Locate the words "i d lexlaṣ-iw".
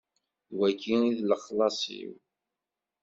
1.09-2.13